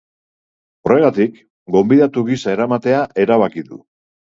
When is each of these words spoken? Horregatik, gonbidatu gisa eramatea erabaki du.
Horregatik, 0.87 1.37
gonbidatu 1.77 2.27
gisa 2.33 2.59
eramatea 2.59 3.07
erabaki 3.29 3.69
du. 3.73 3.85